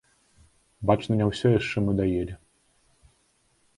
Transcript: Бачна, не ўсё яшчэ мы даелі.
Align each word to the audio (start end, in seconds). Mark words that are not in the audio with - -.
Бачна, 0.91 1.13
не 1.21 1.25
ўсё 1.31 1.47
яшчэ 1.59 1.77
мы 1.85 1.91
даелі. 2.03 2.33